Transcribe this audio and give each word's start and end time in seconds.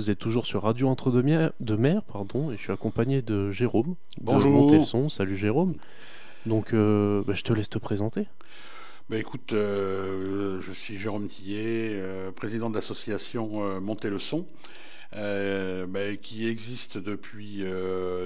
vous 0.00 0.08
êtes 0.08 0.18
toujours 0.18 0.46
sur 0.46 0.62
Radio 0.62 0.88
Entre 0.88 1.10
deux 1.10 1.22
Mer, 1.22 1.52
de 1.60 1.76
Mer 1.76 2.02
pardon, 2.02 2.50
et 2.50 2.56
je 2.56 2.62
suis 2.62 2.72
accompagné 2.72 3.20
de 3.20 3.50
Jérôme. 3.50 3.96
Bonjour. 4.18 4.50
De 4.50 4.56
Monter 4.56 4.78
le 4.78 4.84
son. 4.86 5.10
Salut 5.10 5.36
Jérôme. 5.36 5.74
Donc, 6.46 6.72
euh, 6.72 7.22
bah, 7.26 7.34
je 7.34 7.42
te 7.42 7.52
laisse 7.52 7.68
te 7.68 7.78
présenter. 7.78 8.26
Bah, 9.10 9.18
écoute, 9.18 9.52
euh, 9.52 10.58
je 10.62 10.72
suis 10.72 10.96
Jérôme 10.96 11.28
Tillet, 11.28 11.90
euh, 11.96 12.32
président 12.32 12.70
de 12.70 12.76
l'association 12.76 13.78
Monter 13.82 14.08
le 14.08 14.18
son, 14.18 14.46
bah, 15.12 16.16
qui 16.22 16.48
existe 16.48 16.96
depuis 16.96 17.62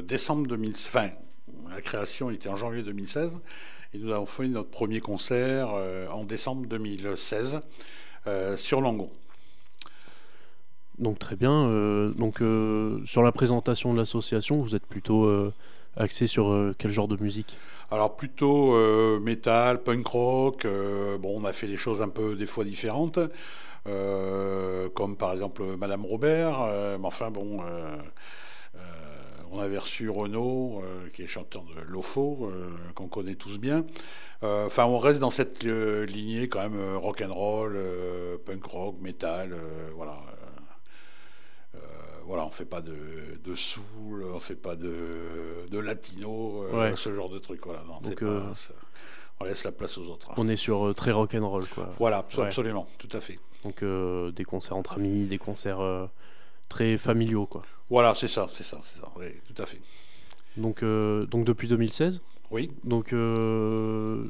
décembre 0.04 0.46
2016. 0.46 0.86
Enfin, 0.94 1.10
la 1.72 1.80
création 1.80 2.30
était 2.30 2.48
en 2.48 2.56
janvier 2.56 2.84
2016, 2.84 3.32
et 3.94 3.98
nous 3.98 4.12
avons 4.12 4.26
fait 4.26 4.46
notre 4.46 4.70
premier 4.70 5.00
concert 5.00 5.70
en 6.08 6.22
décembre 6.22 6.68
2016 6.68 7.58
euh, 8.26 8.56
sur 8.56 8.80
Langon. 8.80 9.10
Donc, 10.98 11.18
très 11.18 11.36
bien. 11.36 11.52
euh, 11.52 12.10
donc, 12.10 12.40
euh, 12.40 13.00
sur 13.04 13.22
la 13.22 13.32
présentation 13.32 13.92
de 13.92 13.98
l'association, 13.98 14.62
vous 14.62 14.74
êtes 14.74 14.86
plutôt 14.86 15.24
euh, 15.24 15.52
axé 15.96 16.26
sur 16.26 16.72
quel 16.78 16.90
genre 16.90 17.08
de 17.08 17.16
musique? 17.16 17.56
Alors 17.90 18.16
plutôt 18.16 18.72
métal, 19.20 19.82
punk 19.82 20.06
rock. 20.06 20.66
bon, 21.20 21.40
on 21.40 21.44
a 21.44 21.52
fait 21.52 21.68
des 21.68 21.76
choses 21.76 22.02
un 22.02 22.08
peu 22.08 22.34
des 22.34 22.46
fois 22.46 22.64
différentes, 22.64 23.18
comme 23.84 25.16
par 25.16 25.32
exemple 25.34 25.62
Madame 25.78 26.04
Robert. 26.04 26.66
mais 26.98 27.06
enfin 27.06 27.30
bon, 27.30 27.62
on 29.52 29.60
avait 29.60 29.78
reçu 29.78 30.08
Renaud, 30.08 30.82
qui 31.12 31.22
est 31.22 31.26
chanteur 31.28 31.62
de 31.62 31.80
Lofo, 31.92 32.50
qu'on 32.94 33.06
connaît 33.08 33.36
tous 33.36 33.58
bien. 33.58 33.84
Enfin, 34.42 34.86
on 34.86 34.98
reste 34.98 35.20
dans 35.20 35.30
cette 35.30 35.62
lignée 35.62 36.48
quand 36.48 36.68
même 36.68 36.96
rock 36.96 37.22
and 37.24 37.32
roll, 37.32 37.78
punk 38.44 38.64
rock, 38.64 38.96
métal, 39.00 39.52
euh, 39.52 39.90
voilà. 39.94 40.18
Voilà, 42.26 42.44
on 42.46 42.50
fait 42.50 42.64
pas 42.64 42.80
de, 42.80 42.94
de 43.44 43.54
soul, 43.56 44.24
on 44.32 44.38
fait 44.40 44.56
pas 44.56 44.76
de, 44.76 45.68
de 45.70 45.78
latino, 45.78 46.64
euh, 46.64 46.90
Ouais. 46.90 46.96
ce 46.96 47.14
genre 47.14 47.28
de 47.28 47.38
truc. 47.38 47.60
Voilà, 47.64 47.82
non, 47.86 48.00
Donc, 48.00 48.16
c'est 48.18 48.24
euh, 48.24 48.40
pas- 48.40 48.54
on 49.40 49.44
laisse 49.44 49.64
la 49.64 49.72
place 49.72 49.98
aux 49.98 50.06
autres. 50.06 50.30
hein. 50.30 50.34
On 50.36 50.48
est 50.48 50.56
sur 50.56 50.86
euh, 50.86 50.94
très 50.94 51.10
rock'n'roll, 51.12 51.66
quoi. 51.68 51.90
Voilà, 51.98 52.20
abso- 52.22 52.38
Ouais. 52.40 52.46
absolument, 52.46 52.86
tout 52.98 53.08
à 53.12 53.20
fait. 53.20 53.38
Donc, 53.64 53.82
des 54.34 54.44
concerts 54.44 54.76
entre 54.76 54.94
amis, 54.94 55.24
des 55.24 55.38
concerts 55.38 55.80
très 56.68 56.96
familiaux, 56.98 57.46
quoi. 57.46 57.62
Voilà, 57.90 58.14
c'est 58.14 58.28
ça, 58.28 58.46
c'est 58.52 58.64
ça, 58.64 58.80
c'est 58.92 59.00
ça, 59.00 59.10
oui, 59.16 59.26
tout 59.52 59.60
à 59.62 59.66
fait. 59.66 59.80
Donc, 60.56 60.82
euh, 60.82 61.26
donc 61.26 61.44
depuis 61.44 61.66
2016 61.68 62.22
Oui, 62.50 62.70
Donc, 62.84 63.12
euh, 63.12 64.24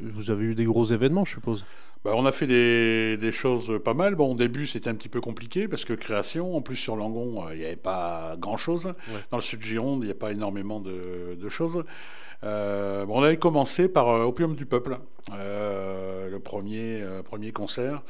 vous 0.00 0.30
avez 0.30 0.44
eu 0.44 0.54
des 0.54 0.64
gros 0.64 0.84
événements, 0.86 1.24
je 1.24 1.32
suppose? 1.34 1.64
Bah, 2.02 2.12
on 2.16 2.24
a 2.24 2.32
fait 2.32 2.46
des, 2.46 3.18
des 3.18 3.32
choses 3.32 3.78
pas 3.84 3.92
mal. 3.92 4.14
Bon, 4.14 4.32
au 4.32 4.34
début, 4.34 4.66
c'était 4.66 4.88
un 4.88 4.94
petit 4.94 5.10
peu 5.10 5.20
compliqué 5.20 5.68
parce 5.68 5.84
que 5.84 5.92
création, 5.92 6.56
en 6.56 6.62
plus 6.62 6.76
sur 6.76 6.96
Langon, 6.96 7.46
euh, 7.46 7.54
il 7.54 7.58
n'y 7.58 7.66
avait 7.66 7.76
pas 7.76 8.36
grand-chose. 8.38 8.94
Dans 9.30 9.36
le 9.36 9.42
sud 9.42 9.60
Gironde, 9.60 10.02
il 10.02 10.06
n'y 10.06 10.12
a 10.12 10.14
pas 10.14 10.32
énormément 10.32 10.80
de, 10.80 11.36
de 11.38 11.48
choses. 11.50 11.84
Euh, 12.42 13.04
bon, 13.04 13.20
on 13.20 13.22
avait 13.22 13.36
commencé 13.36 13.86
par 13.88 14.08
euh, 14.08 14.24
Opium 14.24 14.54
du 14.54 14.64
Peuple, 14.64 14.98
le 15.30 16.38
premier, 16.38 17.04
premier 17.24 17.52
concert. 17.52 18.02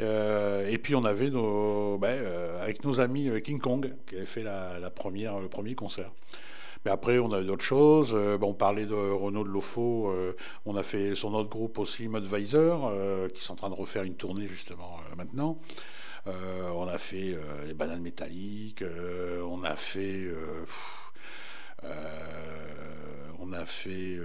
Et 0.00 0.78
puis 0.82 0.94
on 0.94 1.04
avait 1.04 1.30
nos, 1.30 1.96
ben, 1.98 2.24
avec 2.60 2.84
nos 2.84 3.00
amis 3.00 3.30
King 3.42 3.58
Kong 3.60 3.92
qui 4.06 4.16
avait 4.16 4.26
fait 4.26 4.42
la, 4.42 4.78
la 4.80 4.90
première, 4.90 5.38
le 5.38 5.48
premier 5.48 5.74
concert. 5.74 6.10
Mais 6.84 6.90
après, 6.90 7.18
on 7.18 7.32
a 7.32 7.40
eu 7.40 7.44
d'autres 7.44 7.64
choses. 7.64 8.10
Euh, 8.14 8.38
on 8.40 8.54
parlait 8.54 8.86
de 8.86 8.94
Renaud 8.94 9.44
de 9.44 9.48
Lofo. 9.48 10.10
euh, 10.10 10.32
on 10.64 10.76
a 10.76 10.82
fait 10.82 11.14
son 11.14 11.34
autre 11.34 11.48
groupe 11.48 11.78
aussi, 11.78 12.08
Mudvisor, 12.08 12.88
euh, 12.88 13.28
qui 13.28 13.40
sont 13.42 13.54
en 13.54 13.56
train 13.56 13.70
de 13.70 13.74
refaire 13.74 14.04
une 14.04 14.14
tournée 14.14 14.46
justement 14.46 14.98
maintenant. 15.16 15.58
On 16.26 16.86
a 16.86 16.98
fait 16.98 17.38
les 17.66 17.72
bananes 17.72 18.02
métalliques. 18.02 18.84
on 19.48 19.64
a 19.64 19.76
fait. 19.76 20.28
on 23.38 23.52
a 23.54 23.64
fait. 23.64 24.18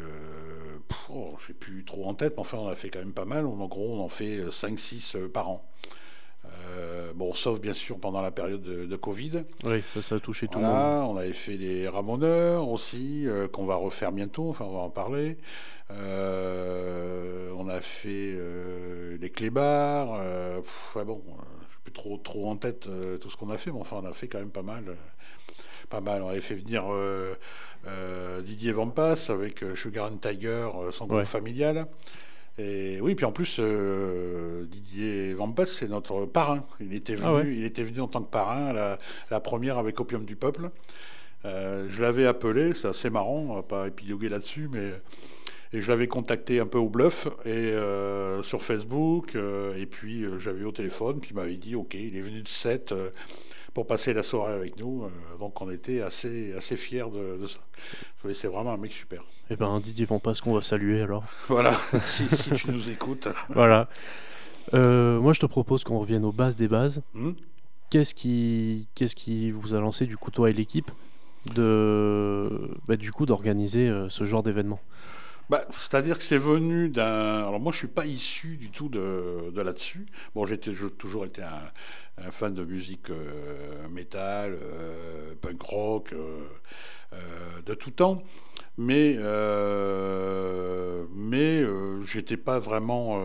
oh, 1.09 1.37
je 1.39 1.47
sais 1.47 1.53
plus 1.53 1.85
trop 1.85 2.05
en 2.05 2.13
tête, 2.13 2.33
mais 2.35 2.41
enfin, 2.41 2.57
on 2.57 2.67
a 2.67 2.75
fait 2.75 2.89
quand 2.89 2.99
même 2.99 3.13
pas 3.13 3.23
mal. 3.23 3.45
En 3.45 3.67
gros, 3.67 3.95
on 3.95 4.01
en 4.01 4.09
fait 4.09 4.41
5-6 4.49 5.29
par 5.29 5.49
an. 5.49 5.65
Euh, 6.75 7.11
bon, 7.13 7.33
sauf 7.33 7.59
bien 7.59 7.73
sûr 7.73 7.99
pendant 7.99 8.21
la 8.21 8.31
période 8.31 8.61
de, 8.61 8.85
de 8.85 8.95
Covid. 8.95 9.43
Oui, 9.65 9.83
ça, 9.93 10.01
ça 10.01 10.15
a 10.15 10.19
touché 10.19 10.47
tout 10.47 10.59
le 10.59 10.65
monde. 10.65 11.09
On 11.09 11.17
avait 11.17 11.33
fait 11.33 11.57
les 11.57 11.87
Ramoneurs 11.87 12.67
aussi, 12.69 13.27
euh, 13.27 13.47
qu'on 13.47 13.65
va 13.65 13.75
refaire 13.75 14.11
bientôt, 14.11 14.49
enfin 14.49 14.65
on 14.65 14.73
va 14.73 14.79
en 14.79 14.89
parler. 14.89 15.37
Euh, 15.91 17.49
on 17.57 17.67
a 17.69 17.81
fait 17.81 18.37
les 19.19 19.29
clébards. 19.29 20.19
pff, 20.63 20.95
ouais, 20.95 21.05
bon, 21.05 21.21
je 21.27 21.71
suis 21.73 21.81
plus 21.83 21.91
trop, 21.93 22.17
trop 22.17 22.49
en 22.49 22.55
tête 22.55 22.87
tout 23.21 23.29
ce 23.29 23.37
qu'on 23.37 23.49
a 23.51 23.57
fait, 23.57 23.71
mais 23.71 23.79
enfin 23.81 23.97
on 24.01 24.05
a 24.05 24.13
fait 24.13 24.27
quand 24.27 24.39
même 24.39 24.51
pas 24.51 24.61
mal. 24.63 24.83
pas 25.89 26.01
mal. 26.01 26.21
On 26.23 26.29
avait 26.29 26.41
fait 26.41 26.55
venir 26.55 26.83
Didier 28.43 28.71
Vampas 28.71 29.29
avec 29.29 29.63
Sugar 29.75 30.11
and 30.11 30.17
Tiger, 30.17 30.67
son 30.93 31.05
groupe 31.05 31.19
Ouais. 31.19 31.25
familial. 31.25 31.85
Et 32.59 32.99
oui, 33.01 33.15
puis 33.15 33.25
en 33.25 33.31
plus, 33.31 33.57
euh, 33.59 34.65
Didier 34.65 35.33
Vampas, 35.33 35.65
c'est 35.65 35.87
notre 35.87 36.25
parrain. 36.25 36.63
Il 36.79 36.93
était 36.93 37.15
venu, 37.15 37.27
Ah 37.27 37.33
ouais. 37.35 37.51
il 37.51 37.63
était 37.65 37.83
venu 37.83 38.01
en 38.01 38.07
tant 38.07 38.21
que 38.21 38.29
parrain 38.29 38.71
la, 38.73 38.99
la 39.31 39.39
première 39.39 39.77
avec 39.79 39.99
Opium 39.99 40.23
du 40.25 40.35
Peuple. 40.35 40.69
Euh, 41.45 41.87
je 41.89 42.01
l'avais 42.01 42.25
appelé, 42.27 42.73
c'est 42.73 42.87
assez 42.87 43.09
marrant, 43.09 43.45
on 43.49 43.55
va 43.55 43.63
pas 43.63 43.87
épiloguer 43.87 44.29
là-dessus, 44.29 44.69
mais 44.71 44.91
et 45.75 45.81
je 45.81 45.89
l'avais 45.89 46.07
contacté 46.07 46.59
un 46.59 46.67
peu 46.67 46.77
au 46.77 46.87
bluff 46.87 47.27
et 47.45 47.49
euh, 47.49 48.43
sur 48.43 48.61
Facebook, 48.61 49.35
et 49.35 49.85
puis 49.87 50.23
j'avais 50.37 50.61
eu 50.61 50.65
au 50.65 50.71
téléphone, 50.71 51.19
puis 51.19 51.31
il 51.31 51.35
m'avait 51.35 51.57
dit 51.57 51.73
ok, 51.75 51.95
il 51.95 52.15
est 52.15 52.21
venu 52.21 52.43
de 52.43 52.47
7 52.47 52.93
pour 53.73 53.87
passer 53.87 54.13
la 54.13 54.23
soirée 54.23 54.53
avec 54.53 54.79
nous, 54.79 55.03
euh, 55.03 55.09
donc 55.39 55.59
on 55.61 55.69
était 55.69 56.01
assez 56.01 56.53
assez 56.53 56.77
fiers 56.77 57.09
de, 57.11 57.41
de 57.41 57.47
ça. 57.47 57.59
C'est 58.33 58.47
vraiment 58.47 58.71
un 58.71 58.77
mec 58.77 58.93
super. 58.93 59.23
Eh 59.49 59.55
ben, 59.55 59.79
Didier 59.79 60.05
Vampas 60.05 60.35
qu'on 60.43 60.53
va 60.53 60.61
saluer 60.61 61.01
alors. 61.01 61.23
Voilà, 61.47 61.73
si, 62.05 62.27
si 62.27 62.51
tu 62.51 62.71
nous 62.71 62.89
écoutes. 62.89 63.27
voilà. 63.49 63.89
Euh, 64.73 65.19
moi, 65.19 65.33
je 65.33 65.39
te 65.39 65.45
propose 65.45 65.83
qu'on 65.83 65.99
revienne 65.99 66.23
aux 66.25 66.31
bases 66.31 66.55
des 66.55 66.67
bases. 66.67 67.01
Hmm 67.13 67.31
Qu'est-ce 67.89 68.15
qui, 68.15 68.87
qu'est-ce 68.95 69.15
qui 69.15 69.51
vous 69.51 69.75
a 69.75 69.79
lancé, 69.79 70.07
du 70.07 70.17
coup, 70.17 70.31
toi 70.31 70.49
et 70.49 70.53
l'équipe, 70.53 70.89
de, 71.53 72.67
bah, 72.87 72.95
du 72.95 73.11
coup, 73.11 73.27
d'organiser 73.27 73.87
euh, 73.87 74.09
ce 74.09 74.23
genre 74.23 74.41
d'événement? 74.41 74.79
Bah, 75.49 75.65
C'est-à-dire 75.71 76.17
que 76.17 76.23
c'est 76.23 76.37
venu 76.37 76.89
d'un. 76.89 77.47
Alors 77.47 77.59
moi, 77.59 77.71
je 77.71 77.77
suis 77.77 77.87
pas 77.87 78.05
issu 78.05 78.57
du 78.57 78.71
tout 78.71 78.89
de, 78.89 79.51
de 79.51 79.61
là-dessus. 79.61 80.05
Bon, 80.35 80.45
j'ai 80.45 80.57
toujours 80.57 81.25
été 81.25 81.43
un, 81.43 81.71
un 82.25 82.31
fan 82.31 82.53
de 82.53 82.63
musique 82.63 83.09
euh, 83.09 83.87
métal, 83.89 84.57
euh, 84.61 85.35
punk 85.41 85.61
rock, 85.61 86.13
euh, 86.13 86.41
euh, 87.13 87.17
de 87.65 87.73
tout 87.73 87.91
temps. 87.91 88.23
Mais, 88.77 89.15
euh, 89.19 91.05
mais 91.13 91.61
euh, 91.61 92.01
j'étais 92.03 92.37
pas 92.37 92.59
vraiment 92.59 93.23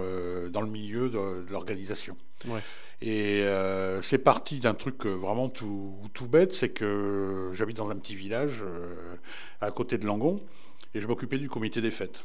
dans 0.50 0.60
le 0.60 0.68
milieu 0.68 1.08
de, 1.08 1.44
de 1.46 1.50
l'organisation. 1.50 2.16
Ouais. 2.46 2.60
Et 3.00 3.42
euh, 3.44 4.02
c'est 4.02 4.18
parti 4.18 4.58
d'un 4.58 4.74
truc 4.74 5.06
vraiment 5.06 5.48
tout, 5.48 5.96
tout 6.14 6.26
bête, 6.26 6.52
c'est 6.52 6.70
que 6.70 7.52
j'habite 7.54 7.76
dans 7.76 7.88
un 7.90 7.96
petit 7.96 8.16
village 8.16 8.64
euh, 8.66 9.14
à 9.60 9.70
côté 9.70 9.98
de 9.98 10.06
Langon 10.06 10.36
et 10.94 11.00
je 11.00 11.06
m'occupais 11.06 11.38
du 11.38 11.48
comité 11.48 11.80
des 11.80 11.91
fêtes. 11.91 12.24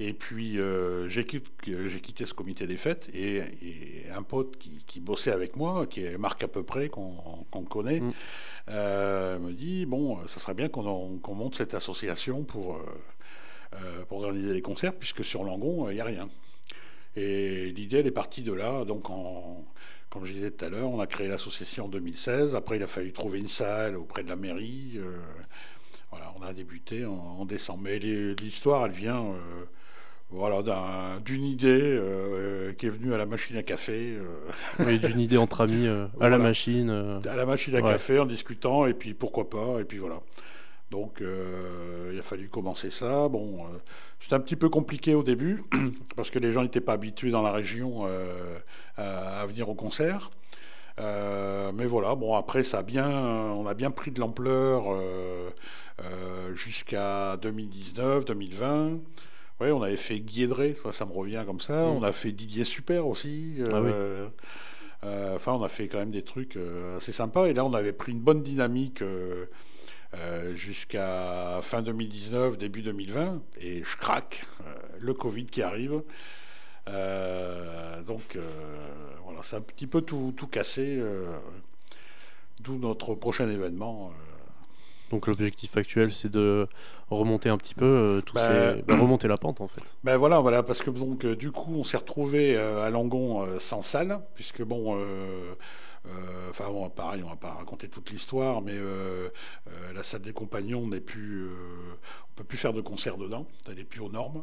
Et 0.00 0.12
puis 0.12 0.58
euh, 0.58 1.08
j'ai 1.08 1.24
quitté, 1.24 2.26
ce 2.26 2.34
comité 2.34 2.66
des 2.66 2.76
fêtes 2.76 3.08
et, 3.14 3.36
et 3.62 4.10
un 4.12 4.22
pote 4.24 4.56
qui, 4.56 4.78
qui 4.86 4.98
bossait 5.00 5.30
avec 5.30 5.54
moi, 5.54 5.86
qui 5.86 6.02
est 6.04 6.18
Marc 6.18 6.42
à 6.42 6.48
peu 6.48 6.64
près, 6.64 6.88
qu'on 6.88 7.64
connaît, 7.70 8.00
Mm. 8.00 8.12
euh, 8.70 9.38
me 9.38 9.52
dit 9.52 9.86
bon, 9.86 10.18
ça 10.26 10.40
serait 10.40 10.54
bien 10.54 10.68
qu'on 10.68 11.20
monte 11.34 11.54
cette 11.56 11.74
association 11.74 12.42
pour, 12.44 12.76
euh, 12.76 12.80
euh, 13.74 14.04
pour 14.06 14.18
organiser 14.18 14.52
les 14.52 14.62
concerts, 14.62 14.94
puisque 14.94 15.24
sur 15.24 15.44
Langon, 15.44 15.88
il 15.90 15.94
n'y 15.94 16.00
a 16.00 16.04
rien. 16.04 16.28
Et 17.16 17.70
l'idée, 17.72 17.98
elle 17.98 18.06
est 18.08 18.10
partie 18.10 18.42
de 18.42 18.52
là. 18.52 18.84
Donc, 18.84 19.08
en, 19.10 19.64
comme 20.10 20.24
je 20.24 20.32
disais 20.32 20.50
tout 20.50 20.64
à 20.64 20.68
l'heure, 20.68 20.90
on 20.90 20.98
a 21.00 21.06
créé 21.06 21.28
l'association 21.28 21.84
en 21.84 21.88
2016. 21.88 22.54
Après, 22.56 22.76
il 22.76 22.82
a 22.82 22.88
fallu 22.88 23.12
trouver 23.12 23.38
une 23.38 23.48
salle 23.48 23.96
auprès 23.96 24.24
de 24.24 24.28
la 24.28 24.36
mairie. 24.36 24.98
Voilà, 26.16 26.32
on 26.40 26.42
a 26.44 26.54
débuté 26.54 27.04
en, 27.06 27.12
en 27.12 27.44
décembre. 27.44 27.80
Mais 27.84 27.98
l'histoire, 27.98 28.84
elle 28.86 28.92
vient 28.92 29.20
euh, 29.24 29.64
voilà, 30.30 30.62
d'un- 30.62 31.20
d'une 31.24 31.44
idée 31.44 31.68
euh, 31.82 32.72
qui 32.72 32.86
est 32.86 32.90
venue 32.90 33.12
à 33.12 33.16
la 33.16 33.26
machine 33.26 33.56
à 33.56 33.62
café. 33.64 34.16
euh, 34.16 34.84
Oui, 34.86 34.98
D'une 35.00 35.18
idée 35.20 35.36
entre 35.38 35.62
amis 35.62 35.86
euh, 35.88 36.06
à 36.20 36.28
la 36.28 36.38
machine. 36.38 37.20
à 37.28 37.34
la 37.36 37.46
machine 37.46 37.74
à 37.74 37.80
Ouais. 37.80 37.88
café 37.90 38.18
en 38.20 38.26
discutant, 38.26 38.86
et 38.86 38.94
puis 38.94 39.12
pourquoi 39.14 39.50
pas, 39.50 39.80
et 39.80 39.84
puis 39.84 39.98
voilà. 39.98 40.20
Donc 40.92 41.20
il 42.12 42.18
a 42.18 42.22
fallu 42.22 42.48
commencer 42.48 42.90
ça. 42.90 43.28
Bon, 43.28 43.64
c'était 44.20 44.34
un 44.36 44.40
petit 44.40 44.54
peu 44.54 44.68
compliqué 44.68 45.14
au 45.16 45.24
début, 45.24 45.60
parce 46.16 46.30
que 46.30 46.38
les 46.38 46.52
gens 46.52 46.62
n'étaient 46.62 46.80
pas 46.80 46.92
habitués 46.92 47.30
dans 47.32 47.42
la 47.42 47.50
région 47.50 48.06
à, 48.96 49.40
à 49.40 49.46
venir 49.46 49.68
au 49.68 49.74
concert. 49.74 50.30
Mais 50.98 51.86
voilà, 51.86 52.14
bon 52.14 52.36
après 52.36 52.62
ça 52.62 52.78
a 52.78 52.82
bien, 52.84 53.08
on 53.10 53.66
a 53.66 53.74
bien 53.74 53.90
pris 53.90 54.12
de 54.12 54.20
l'ampleur 54.20 54.84
jusqu'à 56.54 57.36
2019, 57.38 58.24
2020. 58.24 58.98
Ouais, 59.60 59.70
on 59.70 59.82
avait 59.82 59.96
fait 59.96 60.18
Guédré, 60.20 60.76
ça, 60.82 60.92
ça 60.92 61.06
me 61.06 61.12
revient 61.12 61.44
comme 61.46 61.60
ça. 61.60 61.86
Mm. 61.86 61.96
On 61.96 62.02
a 62.02 62.12
fait 62.12 62.32
Didier 62.32 62.64
Super 62.64 63.06
aussi. 63.06 63.54
Ah 63.70 63.80
oui. 63.80 63.90
euh, 63.92 64.28
Enfin, 65.36 65.52
on 65.52 65.62
a 65.62 65.68
fait 65.68 65.86
quand 65.88 65.98
même 65.98 66.10
des 66.10 66.22
trucs 66.24 66.58
assez 66.96 67.12
sympas. 67.12 67.46
Et 67.46 67.54
là, 67.54 67.64
on 67.64 67.74
avait 67.74 67.92
pris 67.92 68.12
une 68.12 68.20
bonne 68.20 68.42
dynamique 68.42 69.02
jusqu'à 70.54 71.60
fin 71.62 71.82
2019, 71.82 72.56
début 72.56 72.80
2020. 72.82 73.42
Et 73.60 73.82
je 73.84 73.96
craque. 73.98 74.46
le 74.98 75.12
Covid 75.12 75.44
qui 75.46 75.62
arrive. 75.62 76.02
donc 76.86 78.38
voilà, 79.24 79.40
c'est 79.42 79.56
un 79.56 79.60
petit 79.60 79.86
peu 79.86 80.00
tout, 80.00 80.32
tout 80.36 80.46
cassé. 80.46 81.02
D'où 82.62 82.78
notre 82.78 83.14
prochain 83.14 83.48
événement. 83.50 84.10
Donc 85.14 85.28
l'objectif 85.28 85.76
actuel, 85.76 86.12
c'est 86.12 86.28
de 86.28 86.66
remonter 87.08 87.48
un 87.48 87.56
petit 87.56 87.76
peu, 87.76 87.84
euh, 87.84 88.20
bah, 88.34 88.74
bah, 88.84 88.96
remonter 88.96 89.28
la 89.28 89.36
pente 89.36 89.60
en 89.60 89.68
fait. 89.68 89.84
Ben 90.02 90.16
voilà, 90.16 90.40
voilà, 90.40 90.64
parce 90.64 90.82
que 90.82 90.90
donc 90.90 91.24
euh, 91.24 91.36
du 91.36 91.52
coup, 91.52 91.72
on 91.76 91.84
s'est 91.84 91.98
retrouvé 91.98 92.56
euh, 92.56 92.84
à 92.84 92.90
Langon 92.90 93.46
sans 93.60 93.82
salle, 93.82 94.18
puisque 94.34 94.64
bon. 94.64 95.00
Enfin, 96.50 96.64
pareil, 96.96 97.22
on 97.24 97.28
va 97.28 97.36
pas 97.36 97.52
raconter 97.52 97.86
toute 97.86 98.10
l'histoire, 98.10 98.60
mais 98.60 98.74
la 99.94 100.02
salle 100.02 100.22
des 100.22 100.32
compagnons 100.32 100.88
n'est 100.88 101.00
plus, 101.00 101.48
on 101.48 102.34
peut 102.34 102.44
plus 102.44 102.58
faire 102.58 102.72
de 102.72 102.80
concert 102.80 103.16
dedans, 103.16 103.46
elle 103.68 103.76
n'est 103.76 103.84
plus 103.84 104.00
aux 104.00 104.10
normes. 104.10 104.42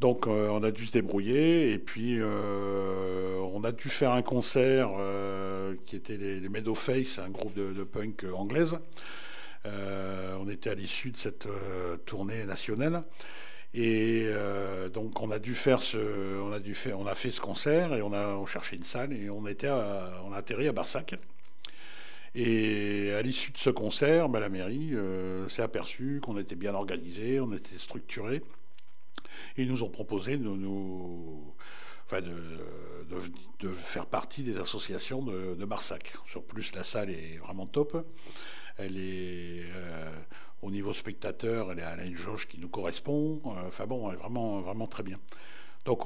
Donc, 0.00 0.26
on 0.26 0.62
a 0.62 0.70
dû 0.72 0.84
se 0.84 0.92
débrouiller, 0.92 1.72
et 1.72 1.78
puis 1.78 2.20
on 2.22 3.64
a 3.64 3.72
dû 3.72 3.88
faire 3.88 4.12
un 4.12 4.22
concert 4.22 4.90
qui 5.86 5.96
était 5.96 6.18
les, 6.18 6.38
les 6.38 6.48
Meadow 6.50 6.74
Face, 6.74 7.18
un 7.18 7.30
groupe 7.30 7.54
de, 7.54 7.72
de 7.72 7.82
punk 7.82 8.26
anglaise. 8.36 8.78
Euh, 9.66 10.36
on 10.40 10.48
était 10.48 10.70
à 10.70 10.74
l'issue 10.74 11.10
de 11.10 11.16
cette 11.16 11.46
euh, 11.46 11.96
tournée 11.98 12.44
nationale. 12.44 13.02
Et 13.72 14.26
euh, 14.26 14.88
donc 14.88 15.20
on 15.20 15.30
a 15.32 15.38
dû 15.40 15.54
faire 15.54 15.80
ce, 15.80 15.98
on 16.40 16.52
a 16.52 16.60
dû 16.60 16.74
faire, 16.74 16.98
on 17.00 17.06
a 17.06 17.14
fait 17.14 17.32
ce 17.32 17.40
concert 17.40 17.94
et 17.94 18.02
on 18.02 18.12
a 18.12 18.44
cherché 18.46 18.76
une 18.76 18.84
salle 18.84 19.12
et 19.12 19.30
on 19.30 19.48
était, 19.48 19.70
on 19.70 20.32
a 20.32 20.36
atterri 20.36 20.68
à 20.68 20.72
Barsac. 20.72 21.16
Et 22.36 23.12
à 23.14 23.22
l'issue 23.22 23.52
de 23.52 23.58
ce 23.58 23.70
concert, 23.70 24.28
ben, 24.28 24.40
la 24.40 24.48
mairie 24.48 24.92
s'est 25.48 25.62
aperçue 25.62 26.20
qu'on 26.22 26.38
était 26.38 26.56
bien 26.56 26.74
organisé, 26.74 27.40
on 27.40 27.52
était 27.52 27.78
structuré. 27.78 28.42
Ils 29.56 29.68
nous 29.68 29.82
ont 29.82 29.90
proposé 29.90 30.36
de, 30.36 30.46
faire 33.72 34.06
partie 34.06 34.42
des 34.44 34.56
associations 34.58 35.22
de, 35.22 35.54
de 35.54 35.64
Barsac. 35.64 36.12
Sur 36.28 36.44
plus, 36.44 36.74
la 36.74 36.84
salle 36.84 37.10
est 37.10 37.38
vraiment 37.38 37.66
top 37.66 38.04
elle 38.78 38.96
est 38.96 39.62
euh, 39.74 40.10
au 40.62 40.70
niveau 40.70 40.92
spectateur, 40.92 41.72
elle, 41.72 41.80
a 41.80 42.04
une 42.04 42.16
jauge 42.16 42.48
qui 42.48 42.58
nous 42.58 42.68
correspond. 42.68 43.40
Euh, 43.46 43.68
enfin 43.68 43.86
bon, 43.86 44.08
elle 44.08 44.16
est 44.16 44.20
vraiment, 44.20 44.60
vraiment 44.60 44.86
très 44.86 45.02
bien. 45.02 45.18
Donc, 45.84 46.04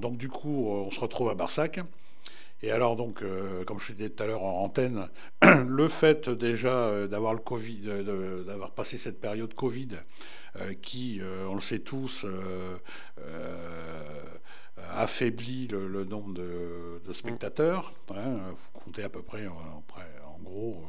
donc 0.00 0.18
du 0.18 0.28
coup, 0.28 0.68
on 0.68 0.90
se 0.90 1.00
retrouve 1.00 1.30
à 1.30 1.34
Barsac. 1.34 1.80
Et 2.62 2.70
alors 2.70 2.96
donc, 2.96 3.22
euh, 3.22 3.64
comme 3.64 3.80
je 3.80 3.92
disais 3.92 4.10
tout 4.10 4.22
à 4.22 4.26
l'heure 4.26 4.42
en 4.42 4.64
antenne, 4.64 5.08
le 5.42 5.88
fait 5.88 6.28
déjà 6.28 7.06
d'avoir 7.08 7.34
le 7.34 7.40
Covid, 7.40 8.04
d'avoir 8.46 8.70
passé 8.72 8.98
cette 8.98 9.20
période 9.20 9.54
Covid, 9.54 9.88
qui, 10.82 11.20
on 11.48 11.54
le 11.54 11.60
sait 11.60 11.80
tous, 11.80 12.24
affaiblit 14.92 15.68
le, 15.68 16.04
nombre 16.04 16.34
de, 16.34 17.12
spectateurs. 17.12 17.92
Hein, 18.10 18.34
vous 18.50 18.80
comptez 18.80 19.02
à 19.02 19.08
peu 19.08 19.22
près, 19.22 19.46
en 19.46 20.42
gros, 20.42 20.84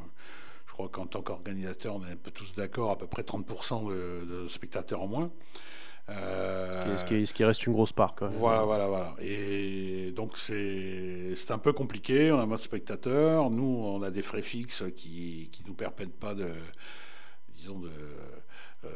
crois 0.76 0.88
qu'en 0.90 1.06
tant 1.06 1.22
qu'organisateur, 1.22 1.96
on 1.96 2.04
est 2.04 2.12
un 2.12 2.16
peu 2.16 2.30
tous 2.30 2.54
d'accord, 2.54 2.90
à 2.90 2.98
peu 2.98 3.06
près 3.06 3.22
30% 3.22 3.88
de, 3.88 4.46
spectateurs 4.48 5.00
en 5.00 5.06
moins. 5.06 5.30
Euh, 6.08 6.96
ce, 6.98 7.32
qui, 7.32 7.44
reste 7.44 7.66
une 7.66 7.72
grosse 7.72 7.92
part. 7.92 8.14
Voilà, 8.20 8.62
voilà, 8.62 8.86
voilà. 8.86 9.16
Et 9.20 10.12
donc 10.14 10.36
c'est 10.36 11.50
un 11.50 11.58
peu 11.58 11.72
compliqué, 11.72 12.30
on 12.30 12.38
a 12.38 12.46
moins 12.46 12.58
de 12.58 12.62
spectateurs, 12.62 13.50
nous 13.50 13.64
on 13.64 14.02
a 14.02 14.10
des 14.10 14.22
frais 14.22 14.42
fixes 14.42 14.84
qui 14.94 15.50
ne 15.62 15.68
nous 15.68 15.74
permettent 15.74 16.18
pas 16.18 16.34
de, 16.34 16.50
disons, 17.54 17.80
de... 17.80 17.90
Euh, 18.84 18.88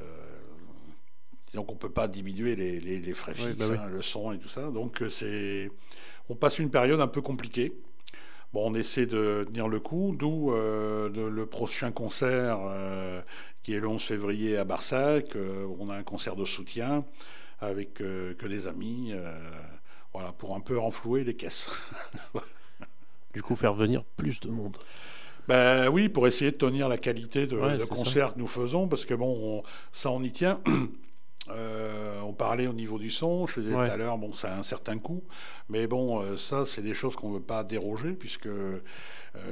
disons 1.48 1.64
qu'on 1.64 1.74
ne 1.74 1.78
peut 1.78 1.90
pas 1.90 2.06
diminuer 2.06 2.54
les, 2.54 2.78
les, 2.78 3.12
frais 3.14 3.34
fixes, 3.34 3.56
bah 3.56 3.64
hein, 3.76 3.88
le 3.88 4.02
son 4.02 4.32
et 4.32 4.38
tout 4.38 4.48
ça. 4.48 4.70
Donc 4.70 5.02
c'est... 5.10 5.72
On 6.28 6.36
passe 6.36 6.58
une 6.58 6.70
période 6.70 7.00
un 7.00 7.08
peu 7.08 7.22
compliquée. 7.22 7.72
Bon, 8.52 8.68
on 8.68 8.74
essaie 8.74 9.06
de 9.06 9.44
tenir 9.46 9.68
le 9.68 9.78
coup, 9.78 10.16
d'où 10.18 10.52
euh, 10.52 11.08
le 11.08 11.46
prochain 11.46 11.92
concert 11.92 12.58
euh, 12.62 13.22
qui 13.62 13.74
est 13.74 13.80
le 13.80 13.86
11 13.86 14.02
février 14.02 14.56
à 14.56 14.64
Barsac. 14.64 15.36
Euh, 15.36 15.66
on 15.78 15.88
a 15.88 15.94
un 15.94 16.02
concert 16.02 16.34
de 16.34 16.44
soutien 16.44 17.04
avec 17.60 17.94
que 17.94 18.46
des 18.46 18.66
amis, 18.66 19.12
voilà, 20.14 20.32
pour 20.32 20.56
un 20.56 20.60
peu 20.60 20.78
renflouer 20.78 21.24
les 21.24 21.36
caisses. 21.36 21.68
du 23.34 23.42
coup, 23.42 23.54
faire 23.54 23.74
venir 23.74 24.02
plus 24.16 24.40
de 24.40 24.48
monde. 24.48 24.78
Ben 25.46 25.88
oui, 25.88 26.08
pour 26.08 26.26
essayer 26.26 26.52
de 26.52 26.56
tenir 26.56 26.88
la 26.88 26.96
qualité 26.96 27.46
de, 27.46 27.84
concert 27.84 28.32
que 28.32 28.38
nous 28.38 28.46
faisons, 28.46 28.88
parce 28.88 29.04
que 29.04 29.12
bon, 29.12 29.62
ça 29.92 30.10
on 30.10 30.22
y 30.22 30.32
tient. 30.32 30.56
Euh, 31.48 32.20
on 32.20 32.32
parlait 32.32 32.66
au 32.66 32.72
niveau 32.72 32.98
du 32.98 33.10
son, 33.10 33.46
je 33.46 33.60
disais 33.60 33.72
tout 33.72 33.80
à 33.80 33.96
l'heure, 33.96 34.18
bon, 34.18 34.32
ça 34.32 34.54
a 34.54 34.58
un 34.58 34.62
certain 34.62 34.98
coût, 34.98 35.22
mais 35.68 35.86
bon, 35.86 36.20
euh, 36.20 36.36
ça, 36.36 36.66
c'est 36.66 36.82
des 36.82 36.94
choses 36.94 37.16
qu'on 37.16 37.30
ne 37.30 37.34
veut 37.34 37.42
pas 37.42 37.64
déroger, 37.64 38.12
puisque 38.12 38.46
euh, 38.46 38.80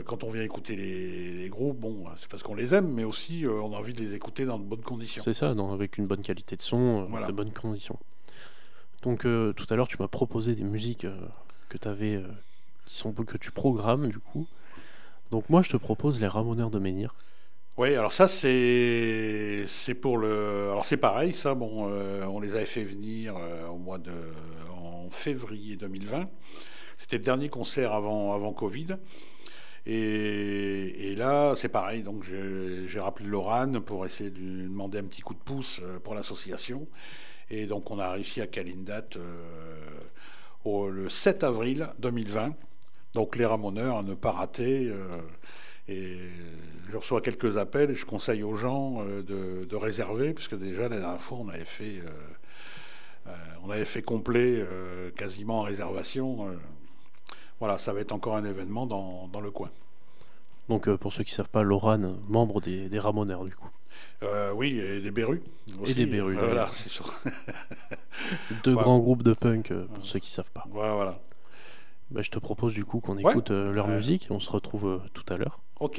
quand 0.04 0.22
on 0.22 0.30
vient 0.30 0.42
écouter 0.42 0.76
les, 0.76 1.48
groupes, 1.48 1.78
bon, 1.78 2.04
c'est 2.16 2.28
parce 2.28 2.42
qu'on 2.42 2.54
les 2.54 2.74
aime, 2.74 2.92
mais 2.92 3.04
aussi 3.04 3.44
on 3.48 3.72
a 3.72 3.76
envie 3.76 3.94
de 3.94 4.00
les 4.00 4.14
écouter 4.14 4.44
dans 4.44 4.58
de 4.58 4.64
bonnes 4.64 4.82
conditions. 4.82 5.22
C'est 5.24 5.32
ça, 5.32 5.50
avec 5.50 5.98
une 5.98 6.06
bonne 6.06 6.22
qualité 6.22 6.56
de 6.56 6.62
son, 6.62 7.04
de 7.04 7.32
bonnes 7.32 7.52
conditions. 7.52 7.98
Donc 9.02 9.22
tout 9.22 9.66
à 9.70 9.76
l'heure, 9.76 9.88
tu 9.88 9.96
m'as 9.98 10.08
proposé 10.08 10.54
des 10.54 10.64
musiques 10.64 11.06
que 11.68 11.78
tu 11.78 11.88
avais, 11.88 12.22
qui 12.84 12.96
sont 12.96 13.12
que 13.12 13.38
tu 13.38 13.50
programmes 13.50 14.08
du 14.08 14.18
coup. 14.18 14.46
Donc 15.30 15.48
moi, 15.50 15.62
je 15.62 15.70
te 15.70 15.76
propose 15.76 16.20
les 16.20 16.26
Ramoneurs 16.26 16.70
de 16.70 16.78
Menhir. 16.78 17.14
Oui, 17.78 17.94
alors 17.94 18.12
ça 18.12 18.26
c'est 18.26 19.94
pour 20.02 20.18
le 20.18 20.70
alors 20.72 20.84
c'est 20.84 20.96
pareil 20.96 21.32
ça 21.32 21.54
bon 21.54 21.88
euh, 21.88 22.24
on 22.24 22.40
les 22.40 22.56
avait 22.56 22.66
fait 22.66 22.82
venir 22.82 23.36
euh, 23.36 23.68
au 23.68 23.76
mois 23.76 23.98
de 23.98 24.10
en 24.76 25.08
février 25.12 25.76
2020. 25.76 26.28
C'était 26.96 27.18
le 27.18 27.22
dernier 27.22 27.48
concert 27.48 27.92
avant 27.92 28.32
avant 28.32 28.52
Covid. 28.52 28.96
Et, 29.86 31.12
et 31.12 31.14
là 31.14 31.54
c'est 31.56 31.68
pareil 31.68 32.02
donc 32.02 32.24
j'ai 32.24 32.98
rappelé 32.98 33.28
Lorane 33.28 33.78
pour 33.78 34.04
essayer 34.04 34.30
de 34.30 34.38
lui 34.38 34.64
demander 34.64 34.98
un 34.98 35.04
petit 35.04 35.22
coup 35.22 35.34
de 35.34 35.38
pouce 35.38 35.80
euh, 35.84 36.00
pour 36.00 36.16
l'association. 36.16 36.88
Et 37.48 37.66
donc 37.66 37.92
on 37.92 38.00
a 38.00 38.10
réussi 38.10 38.40
à 38.40 38.48
caler 38.48 38.72
une 38.72 38.86
date 38.86 39.18
au, 40.64 40.88
le 40.90 41.08
7 41.08 41.44
avril 41.44 41.86
2020. 42.00 42.56
Donc 43.14 43.36
les 43.36 43.46
Ramoneurs 43.46 43.98
à 43.98 44.02
ne 44.02 44.14
pas 44.14 44.32
rater. 44.32 44.92
Et 45.88 46.18
je 46.90 46.96
reçois 46.96 47.20
quelques 47.20 47.56
appels 47.56 47.90
et 47.90 47.94
je 47.94 48.06
conseille 48.06 48.42
aux 48.42 48.54
gens 48.54 49.02
euh, 49.06 49.22
de, 49.22 49.76
réserver, 49.76 50.32
puisque 50.32 50.58
déjà 50.58 50.88
la 50.88 50.98
dernière 50.98 51.20
fois, 51.20 51.38
on 51.40 51.48
avait 51.48 51.64
fait, 51.64 52.00
euh, 52.00 53.28
euh, 53.28 53.30
on 53.62 53.70
avait 53.70 53.84
fait 53.84 54.02
complet 54.02 54.64
quasiment 55.16 55.60
en 55.60 55.62
réservation. 55.62 56.48
voilà, 57.60 57.78
ça 57.78 57.92
va 57.92 58.00
être 58.00 58.12
encore 58.12 58.36
un 58.36 58.44
événement 58.44 58.86
dans, 58.86 59.40
le 59.40 59.50
coin. 59.50 59.70
Donc, 60.68 60.90
pour 60.96 61.12
ceux 61.12 61.24
qui 61.24 61.32
ne 61.32 61.36
savent 61.36 61.48
pas, 61.48 61.62
Lorane, 61.62 62.18
membre 62.28 62.60
des, 62.60 62.88
des 62.88 62.98
Ramoneurs, 62.98 63.44
du 63.44 63.54
coup. 63.54 63.70
oui, 64.54 64.78
et 64.78 65.00
des 65.00 65.10
Berus. 65.10 65.42
Et 65.86 65.94
des 65.94 66.06
Berus. 66.06 66.36
voilà, 66.36 66.68
c'est 66.72 66.90
sûr. 66.90 67.12
Deux 68.64 68.74
grands 68.74 68.98
groupes 68.98 69.22
de 69.22 69.32
punk, 69.32 69.72
pour 69.94 70.06
ceux 70.06 70.18
qui 70.18 70.30
ne 70.30 70.34
savent 70.34 70.50
pas. 70.52 70.64
Voilà, 70.70 70.94
voilà. 70.94 71.18
Bah, 72.10 72.22
je 72.22 72.30
te 72.30 72.38
propose 72.38 72.72
du 72.72 72.86
coup 72.86 73.00
qu'on 73.00 73.18
écoute 73.18 73.50
leur 73.50 73.88
musique. 73.88 74.28
On 74.30 74.40
se 74.40 74.50
retrouve 74.50 75.02
tout 75.12 75.24
à 75.28 75.36
l'heure. 75.36 75.60
Ok. 75.78 75.98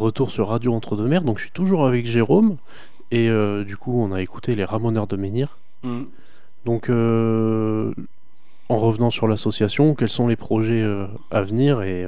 Retour 0.00 0.30
sur 0.30 0.48
Radio 0.48 0.74
Entre-deux-Mers. 0.74 1.22
Donc 1.22 1.38
je 1.38 1.44
suis 1.44 1.52
toujours 1.52 1.86
avec 1.86 2.06
Jérôme. 2.06 2.56
Et 3.10 3.28
euh, 3.28 3.64
du 3.64 3.76
coup, 3.76 4.00
on 4.00 4.12
a 4.12 4.22
écouté 4.22 4.54
les 4.54 4.64
Ramoneurs 4.64 5.06
de 5.06 5.16
Menhir. 5.16 5.58
Mm. 5.82 6.02
Donc, 6.64 6.88
euh, 6.88 7.92
en 8.68 8.78
revenant 8.78 9.10
sur 9.10 9.26
l'association, 9.26 9.94
quels 9.94 10.10
sont 10.10 10.28
les 10.28 10.36
projets 10.36 10.82
euh, 10.82 11.06
à 11.30 11.42
venir 11.42 11.82
et, 11.82 12.06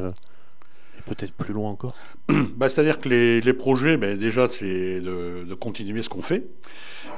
peut-être 1.07 1.33
plus 1.33 1.53
loin 1.53 1.71
encore? 1.71 1.95
Bah, 2.57 2.69
C'est-à-dire 2.69 3.01
que 3.01 3.09
les, 3.09 3.53
projets, 3.53 3.97
ben, 3.97 4.17
déjà, 4.17 4.49
c'est 4.49 5.01
de, 5.01 5.55
continuer 5.55 6.03
ce 6.03 6.09
qu'on 6.09 6.23
fait. 6.23 6.47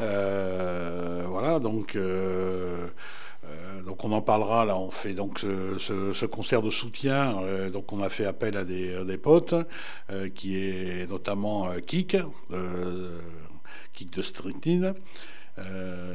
voilà, 0.01 1.59
donc. 1.61 1.99
Donc 3.87 4.05
on 4.05 4.13
en 4.13 4.23
parlera 4.23 4.65
là. 4.65 4.77
On 4.77 4.91
fait 4.91 5.15
donc 5.15 5.41
ce, 5.41 6.27
concert 6.27 6.63
de 6.63 6.71
soutien. 6.71 7.41
donc 7.73 7.93
on 7.93 8.03
a 8.03 8.09
fait 8.09 8.27
appel 8.27 8.57
à 8.57 8.65
des, 8.65 9.19
potes, 9.19 9.55
qui 10.35 10.57
est 10.57 11.09
notamment 11.09 11.69
Kik, 11.87 12.17
Kik 13.93 14.17
de 14.17 14.23
Strychnine, 14.23 14.95
euh, 15.59 16.15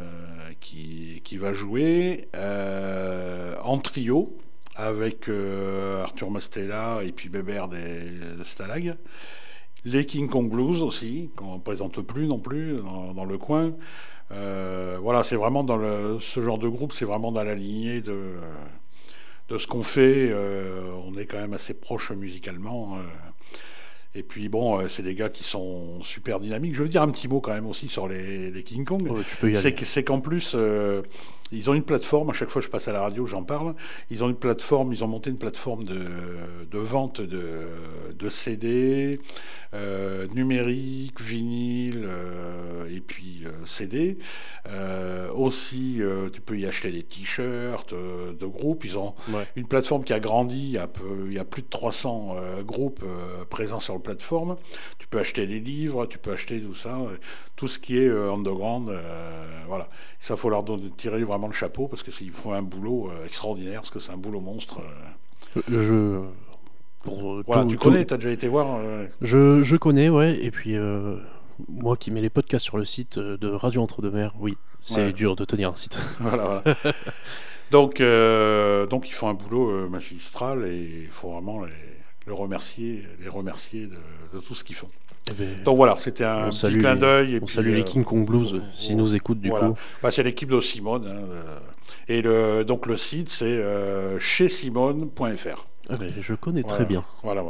qui, 0.59 1.37
va 1.37 1.53
jouer 1.53 2.27
euh, 2.35 3.55
en 3.63 3.77
trio 3.77 4.37
avec 4.75 5.29
euh, 5.29 6.03
Arthur 6.03 6.29
Mastella 6.29 6.99
et 7.05 7.13
puis 7.13 7.29
Bébert 7.29 7.69
des, 7.69 8.11
Stalag. 8.43 8.95
Les 9.85 10.05
King 10.05 10.27
Kong 10.27 10.49
Blues 10.49 10.81
aussi, 10.81 11.29
qu'on 11.37 11.55
ne 11.55 11.61
présente 11.61 12.01
plus 12.01 12.27
non 12.27 12.39
plus 12.39 12.81
dans, 13.15 13.23
le 13.23 13.37
coin. 13.37 13.71
Voilà, 14.29 15.23
c'est 15.23 15.35
vraiment 15.35 15.63
dans 15.63 15.77
le, 15.77 16.19
ce 16.19 16.41
genre 16.41 16.57
de 16.57 16.67
groupe, 16.67 16.93
c'est 16.93 17.05
vraiment 17.05 17.31
dans 17.31 17.43
la 17.43 17.55
lignée 17.55 18.01
de, 18.01 18.35
de 19.49 19.57
ce 19.57 19.67
qu'on 19.67 19.83
fait. 19.83 20.33
on 21.05 21.17
est 21.17 21.25
quand 21.25 21.37
même 21.37 21.53
assez 21.53 21.73
proche 21.73 22.11
musicalement. 22.11 22.99
Et 24.15 24.23
puis 24.23 24.49
bon, 24.49 24.79
euh, 24.79 24.87
c'est 24.89 25.03
des 25.03 25.13
gars 25.13 25.29
qui 25.29 25.43
sont 25.43 26.01
super 26.01 26.39
dynamiques. 26.39 26.75
Je 26.75 26.81
veux 26.81 26.89
dire 26.89 27.03
un 27.03 27.09
petit 27.09 27.27
mot 27.27 27.41
quand 27.41 27.53
même 27.53 27.67
aussi 27.67 27.87
sur 27.87 28.07
les, 28.07 28.63
King 28.63 28.83
Kong. 28.83 29.07
c'est 29.85 30.03
qu'en 30.03 30.19
plus, 30.19 30.53
euh, 30.55 31.03
ils 31.51 31.69
ont 31.69 31.73
une 31.73 31.83
plateforme. 31.83 32.29
À 32.29 32.33
chaque 32.33 32.49
fois 32.49 32.61
que 32.61 32.65
je 32.65 32.71
passe 32.71 32.87
à 32.87 32.91
la 32.91 33.01
radio, 33.01 33.25
j'en 33.25 33.43
parle. 33.43 33.75
Ils 34.09 34.23
ont 34.23 34.29
une 34.29 34.35
plateforme. 34.35 34.91
Ils 34.91 35.03
ont 35.03 35.07
monté 35.07 35.29
une 35.29 35.37
plateforme 35.37 35.85
de, 35.85 36.79
vente 36.79 37.21
de, 37.21 38.13
de 38.17 38.29
CD, 38.29 39.19
euh, 39.73 40.27
numérique, 40.33 41.21
vinyle 41.21 42.09
et 42.91 43.01
puis 43.01 43.43
CD. 43.65 44.17
aussi, 45.35 46.01
tu 46.33 46.41
peux 46.41 46.57
y 46.57 46.65
acheter 46.65 46.91
des 46.91 47.03
t-shirts 47.03 47.93
de 47.93 48.45
groupes. 48.45 48.85
Ils 48.85 48.97
ont 48.97 49.13
une 49.55 49.67
plateforme 49.67 50.03
qui 50.03 50.13
a 50.13 50.19
grandi. 50.19 50.57
Il 50.57 50.71
y 50.71 50.77
a, 50.77 50.89
il 51.25 51.33
y 51.33 51.39
a 51.39 51.45
plus 51.45 51.61
de 51.61 51.69
300 51.69 52.35
groupes 52.65 53.03
présents 53.49 53.79
sur 53.79 53.93
plateforme. 53.99 54.57
Tu 54.97 55.07
peux 55.07 55.19
acheter 55.19 55.45
les 55.45 55.59
livres, 55.59 56.05
tu 56.05 56.17
peux 56.17 56.31
acheter 56.31 56.61
tout 56.61 56.73
ça, 56.73 56.97
euh, 56.97 57.17
tout 57.59 57.67
ce 57.67 57.77
qui 57.77 57.97
est 57.97 58.07
euh, 58.07 58.31
underground. 58.31 58.87
Euh, 58.87 59.63
voilà. 59.67 59.89
Ça, 60.21 60.37
faut 60.37 60.49
leur 60.49 60.63
donner, 60.63 60.89
tirer 60.95 61.21
vraiment 61.25 61.47
le 61.47 61.53
chapeau 61.53 61.89
parce 61.89 62.03
que 62.03 62.09
qu'ils 62.09 62.31
font 62.31 62.53
un 62.53 62.61
boulot 62.61 63.11
extraordinaire, 63.25 63.81
parce 63.81 63.91
que 63.91 63.99
c'est 63.99 64.13
un 64.13 64.17
boulot 64.17 64.39
monstre. 64.39 64.81
Je. 65.67 66.21
Pour 67.03 67.43
voilà, 67.45 67.65
tu 67.65 67.77
connais, 67.77 68.05
tu 68.05 68.13
as 68.13 68.17
déjà 68.17 68.31
été 68.31 68.47
voir 68.49 68.79
je, 69.21 69.61
je, 69.61 69.75
connais, 69.77 70.09
ouais. 70.09 70.37
Et 70.41 70.51
puis, 70.51 70.75
moi 71.69 71.95
qui 71.95 72.11
mets 72.11 72.21
les 72.21 72.29
podcasts 72.29 72.65
sur 72.65 72.77
le 72.77 72.83
site 72.85 73.19
de 73.19 73.47
Radio 73.47 73.81
Entre-deux-Mers, 73.81 74.33
oui, 74.39 74.57
c'est 74.79 75.13
dur 75.13 75.35
de 75.35 75.45
tenir 75.45 75.69
un 75.69 75.75
site. 75.75 75.97
voilà, 76.19 76.61
voilà. 76.65 76.77
donc, 77.71 78.01
donc, 78.89 79.09
ils 79.09 79.13
font 79.13 79.29
un 79.29 79.33
boulot 79.33 79.89
magistral 79.89 80.65
et 80.65 81.03
il 81.03 81.09
faut 81.09 81.31
vraiment 81.31 81.63
les 81.63 81.71
le 82.29 82.35
remercier, 82.35 83.03
les 83.19 83.27
remercier 83.27 83.87
de, 83.87 84.39
tout 84.39 84.55
ce 84.55 84.63
qu'ils 84.63 84.75
font. 84.75 84.87
Eh 85.29 85.33
ben, 85.33 85.63
Donc 85.63 85.77
voilà, 85.77 85.95
c'était 85.99 86.23
un 86.23 86.49
petit 86.49 86.77
clin 86.77 86.95
d'œil. 86.95 87.39
On 87.41 87.47
salue 87.47 87.73
les 87.73 87.81
euh, 87.81 87.83
King 87.83 88.03
Kong 88.03 88.25
Blues 88.25 88.61
s'ils 88.73 88.97
nous 88.97 89.15
écoutent 89.15 89.41
du 89.41 89.51
coup. 89.51 89.75
Bah, 90.01 90.11
c'est 90.11 90.23
l'équipe 90.23 90.49
de 90.49 90.61
Simone. 90.61 91.05
Hein, 91.07 91.23
euh, 91.29 91.59
et 92.07 92.21
le, 92.21 92.63
donc 92.63 92.87
le 92.87 92.97
site 92.97 93.29
c'est 93.29 93.45
euh, 93.45 94.19
chez 94.19 94.49
simone.fr. 94.49 95.65
Ah 95.89 95.97
ben, 95.97 96.11
je 96.19 96.33
connais 96.33 96.63
très 96.63 96.85
bien. 96.85 97.03
Voilà, 97.23 97.43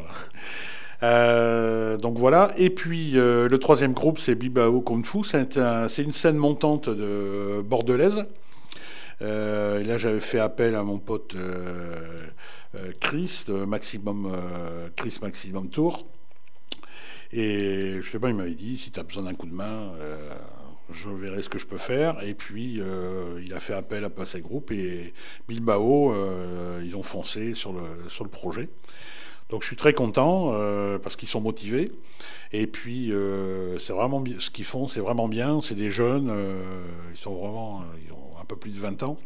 voilà. 1.02 1.98
donc 1.98 2.18
voilà. 2.18 2.52
Et 2.58 2.70
puis 2.70 3.12
le 3.12 3.58
troisième 3.58 3.94
groupe, 3.94 4.20
c'est 4.20 4.36
Bibao 4.36 4.82
Kung 4.82 5.06
Fu. 5.06 5.20
C'est 5.24 6.04
une 6.04 6.12
scène 6.12 6.38
montante 6.38 6.90
de 6.90 7.62
bordelaise. 7.62 8.26
et 9.22 9.84
là, 9.84 9.98
j'avais 9.98 10.22
fait 10.22 10.40
appel 10.40 10.76
à 10.76 10.84
mon 10.84 11.00
pote 11.00 11.36
Chris, 13.02 13.44
de 13.48 13.66
Maximum, 13.66 14.32
Chris 14.96 15.18
Maximum 15.22 15.70
Tour. 15.70 16.06
Et 17.32 18.02
je 18.02 18.10
sais 18.10 18.20
pas, 18.20 18.30
il 18.30 18.36
m'avait 18.36 18.56
dit 18.56 18.78
si 18.78 18.92
tu 18.92 19.00
as 19.00 19.04
besoin 19.04 19.24
d'un 19.24 19.34
coup 19.34 19.48
de 19.48 19.54
main, 19.54 19.94
euh, 20.00 20.34
je 20.92 21.10
verrai 21.10 21.42
ce 21.42 21.50
que 21.50 21.60
je 21.60 21.68
peux 21.68 21.78
faire. 21.78 22.24
Et 22.24 22.34
puis, 22.34 22.82
il 23.44 23.54
a 23.54 23.60
fait 23.60 23.74
appel 23.74 24.04
à 24.04 24.10
Passé 24.10 24.42
Group 24.42 24.72
et 24.72 25.14
Bilbao, 25.48 26.14
ils 26.84 26.96
ont 26.96 27.04
foncé 27.04 27.54
sur 27.54 27.74
le, 27.74 27.82
sur 28.10 28.24
le 28.24 28.30
projet. 28.30 28.70
Donc 29.50 29.64
je 29.64 29.68
suis 29.68 29.76
très 29.76 29.94
content 29.94 30.52
parce 31.04 31.16
qu'ils 31.16 31.28
sont 31.28 31.42
motivés. 31.42 31.92
Et 32.52 32.66
puis, 32.66 33.14
c'est 33.78 33.94
vraiment 33.94 34.24
ce 34.40 34.50
qu'ils 34.50 34.66
font, 34.66 34.88
c'est 34.88 35.00
vraiment 35.00 35.28
bien. 35.28 35.62
C'est 35.62 35.76
des 35.76 35.92
jeunes, 35.92 36.34
ils 37.12 37.18
sont 37.18 37.36
vraiment, 37.36 37.84
ils 38.04 38.12
ont 38.12 38.40
un 38.42 38.46
peu 38.46 38.56
plus 38.56 38.72
de 38.72 38.80
20 38.80 39.04
ans. 39.04 39.18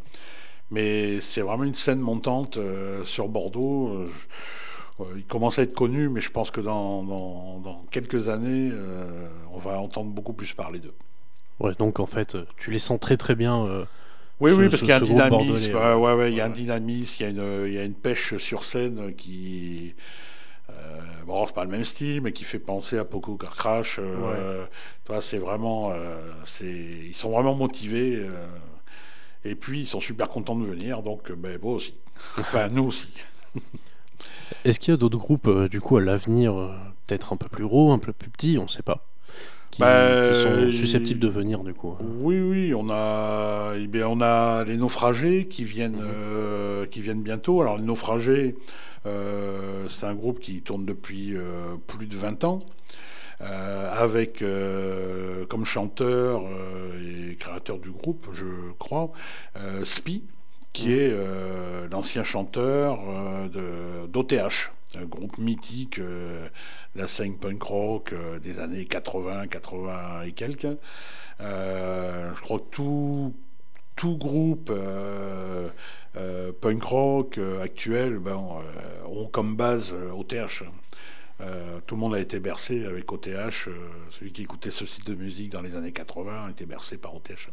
Mais 0.70 1.20
c'est 1.20 1.42
vraiment 1.42 1.64
une 1.64 1.74
scène 1.74 2.00
montante 2.00 2.56
euh, 2.56 3.04
sur 3.04 3.28
Bordeaux. 3.28 3.88
Euh, 3.88 4.06
euh, 4.06 4.08
il 5.16 5.24
commence 5.24 5.58
à 5.58 5.62
être 5.62 5.74
connu, 5.74 6.08
mais 6.08 6.20
je 6.20 6.30
pense 6.30 6.50
que 6.50 6.60
dans, 6.60 7.84
quelques 7.90 8.28
années, 8.28 8.70
on 9.52 9.58
va 9.58 9.80
entendre 9.80 10.10
beaucoup 10.10 10.32
plus 10.32 10.52
parler 10.52 10.78
d'eux. 10.78 10.94
Ouais, 11.60 11.74
donc 11.74 12.00
en 12.00 12.06
fait, 12.06 12.36
tu 12.56 12.70
les 12.70 12.78
sens 12.78 13.00
très 13.00 13.16
très 13.16 13.34
bien. 13.34 13.86
oui, 14.40 14.52
oui, 14.52 14.68
parce 14.68 14.80
qu'il 14.80 14.90
y 14.90 14.92
a 14.92 14.96
un 14.96 15.00
dynamisme. 15.00 15.74
Ouais, 15.74 16.14
ouais, 16.14 16.32
il 16.32 16.36
y 16.36 16.40
a 16.40 16.46
un 16.46 16.50
dynamisme, 16.50 17.16
il 17.20 17.22
y 17.22 17.26
a 17.26 17.30
une, 17.30 17.66
il 17.66 17.74
y 17.74 17.78
a 17.78 17.84
une 17.84 17.94
pêche 17.94 18.36
sur 18.36 18.64
scène 18.64 19.14
qui. 19.14 19.94
bon, 21.26 21.46
c'est 21.46 21.54
pas 21.54 21.64
le 21.64 21.70
même 21.70 21.84
style, 21.84 22.20
mais 22.22 22.32
qui 22.32 22.44
fait 22.44 22.60
penser 22.60 22.98
à 22.98 23.04
Poco 23.04 23.36
Car 23.36 23.56
Crash. 23.56 24.00
c'est 25.22 25.38
vraiment. 25.38 25.92
ils 26.60 27.14
sont 27.14 27.30
vraiment 27.30 27.54
motivés. 27.54 28.24
Et 29.44 29.54
puis, 29.54 29.80
ils 29.80 29.86
sont 29.86 30.00
super 30.00 30.28
contents 30.28 30.56
de 30.56 30.64
venir, 30.64 31.02
donc 31.02 31.30
ben, 31.32 31.58
moi 31.62 31.74
aussi. 31.74 31.94
Enfin, 32.38 32.68
nous 32.68 32.84
aussi. 32.84 33.12
Est-ce 34.64 34.78
qu'il 34.78 34.92
y 34.92 34.94
a 34.94 34.96
d'autres 34.96 35.18
groupes, 35.18 35.48
euh, 35.48 35.68
du 35.68 35.80
coup, 35.80 35.96
à 35.96 36.00
l'avenir, 36.00 36.58
euh, 36.58 36.70
peut-être 37.06 37.32
un 37.32 37.36
peu 37.36 37.48
plus 37.48 37.64
gros, 37.64 37.92
un 37.92 37.98
peu 37.98 38.12
plus 38.12 38.30
petits, 38.30 38.56
on 38.58 38.64
ne 38.64 38.68
sait 38.68 38.82
pas 38.82 39.06
qui, 39.70 39.80
bah, 39.80 40.34
sont 40.34 40.70
susceptibles 40.70 41.18
de 41.18 41.26
venir 41.26 41.64
du 41.64 41.74
coup. 41.74 41.96
Oui, 42.20 42.38
oui, 42.38 42.74
on 42.74 42.90
a, 42.90 43.74
eh 43.76 43.88
bien, 43.88 44.06
on 44.06 44.20
a 44.20 44.62
les 44.62 44.76
naufragés 44.76 45.48
qui 45.48 45.64
viennent, 45.64 45.96
mhm. 45.96 46.04
euh, 46.04 46.86
qui 46.86 47.00
viennent 47.00 47.24
bientôt. 47.24 47.60
Alors 47.60 47.76
les 47.78 47.82
naufragés, 47.82 48.54
c'est 49.04 50.06
un 50.06 50.14
groupe 50.14 50.38
qui 50.38 50.62
tourne 50.62 50.86
depuis 50.86 51.34
plus 51.88 52.06
de 52.06 52.16
20 52.16 52.44
ans. 52.44 52.60
Euh, 53.40 53.90
avec 53.92 54.42
euh, 54.42 55.44
comme 55.46 55.64
chanteur 55.64 56.44
euh, 56.46 57.30
et 57.32 57.34
créateur 57.34 57.78
du 57.78 57.90
groupe, 57.90 58.28
je 58.32 58.72
crois, 58.78 59.10
Spi, 59.84 60.24
qui 60.74 60.92
est 60.92 61.16
l'ancien 61.90 62.24
chanteur 62.24 62.98
d'OTH, 64.08 64.72
un 64.96 65.04
groupe 65.04 65.38
mythique 65.38 66.00
la 66.94 67.08
scène 67.08 67.38
punk 67.38 67.62
rock 67.62 68.14
des 68.42 68.58
années 68.60 68.84
80, 68.84 69.46
80 69.46 70.22
et 70.24 70.32
quelques. 70.32 70.76
je 71.40 72.40
crois 72.42 72.58
que 72.58 72.70
tout, 72.70 73.34
tout 73.96 74.18
groupe 74.18 74.70
punk 76.60 76.82
rock 76.82 77.40
actuel 77.62 78.18
ben, 78.18 78.36
ont 79.06 79.26
comme 79.26 79.56
base 79.56 79.92
OTH. 79.92 80.64
Euh, 81.40 81.80
tout 81.86 81.96
le 81.96 82.00
monde 82.00 82.14
a 82.14 82.20
été 82.20 82.38
bercé 82.38 82.86
avec 82.86 83.10
OTH. 83.12 83.28
Euh, 83.28 83.72
celui 84.12 84.32
qui 84.32 84.42
écoutait 84.42 84.70
ce 84.70 84.86
site 84.86 85.06
de 85.06 85.14
musique 85.14 85.50
dans 85.50 85.62
les 85.62 85.74
années 85.74 85.90
80 85.90 86.46
a 86.46 86.50
été 86.50 86.64
bercé 86.64 86.96
par 86.96 87.14
OTH. 87.14 87.48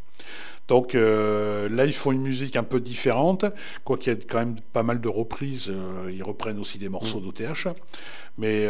Donc 0.67 0.93
euh, 0.93 1.67
là, 1.69 1.85
ils 1.85 1.93
font 1.93 2.11
une 2.11 2.21
musique 2.21 2.55
un 2.55 2.63
peu 2.63 2.79
différente, 2.79 3.45
quoiqu'il 3.83 4.13
y 4.13 4.15
ait 4.15 4.19
quand 4.19 4.39
même 4.39 4.55
pas 4.73 4.83
mal 4.83 5.01
de 5.01 5.09
reprises. 5.09 5.71
ils 6.09 6.23
reprennent 6.23 6.59
aussi 6.59 6.77
des 6.77 6.89
morceaux 6.89 7.19
mm. 7.19 7.23
d'OTH. 7.23 7.67
Mais 8.37 8.65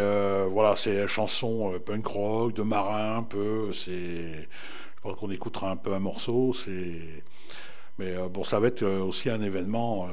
voilà, 0.47 0.75
c'est 0.75 1.07
chanson 1.07 1.79
punk 1.85 2.07
rock, 2.07 2.53
de 2.53 2.63
marin 2.63 3.17
un 3.17 3.23
peu. 3.23 3.71
C'est, 3.73 4.31
je 4.31 5.01
pense 5.01 5.15
qu'on 5.15 5.31
écoutera 5.31 5.71
un 5.71 5.75
peu 5.75 5.93
un 5.93 5.99
morceau. 5.99 6.53
C'est, 6.53 7.01
mais 7.99 8.15
bon, 8.29 8.43
ça 8.43 8.59
va 8.59 8.67
être 8.67 8.83
aussi 8.83 9.29
un 9.29 9.41
événement 9.41 10.09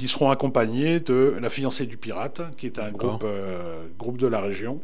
qui 0.00 0.08
seront 0.08 0.30
accompagnés 0.30 0.98
de 0.98 1.36
La 1.42 1.50
fiancée 1.50 1.84
du 1.84 1.98
pirate, 1.98 2.40
qui 2.56 2.64
est 2.64 2.78
un 2.78 2.90
groupe, 2.90 3.22
euh, 3.22 3.86
groupe 3.98 4.16
de 4.16 4.26
la 4.26 4.40
région. 4.40 4.80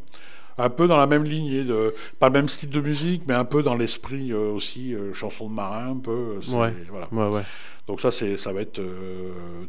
Un 0.59 0.68
peu 0.68 0.87
dans 0.87 0.98
la 0.98 1.07
même 1.07 1.24
lignée, 1.24 1.64
de, 1.64 1.94
pas 2.18 2.29
le 2.29 2.35
même 2.35 2.50
style 2.50 2.68
de 2.68 2.81
musique, 2.83 3.22
mais 3.26 3.33
un 3.33 3.46
peu 3.46 3.62
dans 3.62 3.76
l'esprit 3.76 4.31
euh, 4.33 4.50
aussi, 4.50 4.94
euh, 4.94 5.14
chanson 5.14 5.48
de 5.48 5.55
marin, 5.55 5.92
un 5.92 5.98
peu. 5.98 6.38
Ouais. 6.48 6.74
Voilà. 6.90 7.09
Ouais, 7.31 7.42
Donc 7.87 8.02
ça, 8.02 8.11
c'est, 8.12 8.37
ça 8.37 8.52
va 8.52 8.61
être 8.61 8.81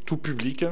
tout 0.06 0.18
public. 0.18 0.66